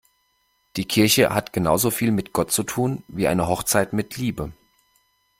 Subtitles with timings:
[0.77, 4.51] Die Kirche hat genauso viel mit Gott zu tun wie eine Hochzeit mit Liebe.